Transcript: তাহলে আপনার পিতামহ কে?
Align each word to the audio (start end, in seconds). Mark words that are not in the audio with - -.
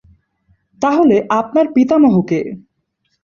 তাহলে 0.81 1.15
আপনার 1.39 1.65
পিতামহ 1.73 2.15
কে? 2.21 2.39